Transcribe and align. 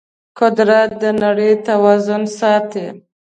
قدرت 0.39 0.89
د 1.01 1.03
نړۍ 1.23 1.51
توازن 1.67 2.21
ساتي. 2.39 2.87